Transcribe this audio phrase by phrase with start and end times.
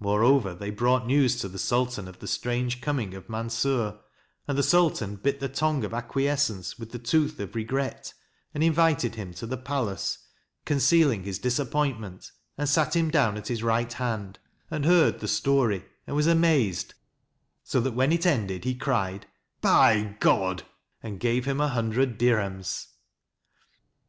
[0.00, 3.96] More over, they brought news to the Sultan of the strange coming of Mansur,
[4.48, 8.12] and the Sultan bit the tongue of acquiescence with the tooth of regret,
[8.52, 10.18] and invited him to the palace,
[10.64, 15.74] concealing his disappointment, and sat him down at his right hand, and heard the story
[15.76, 15.82] and
[16.16, 16.94] 54 MANSUR was amazed,
[17.62, 19.28] so that when it was ended he cried"
[19.76, 20.64] By God!"
[21.04, 22.88] and gave him a hundred dirhems.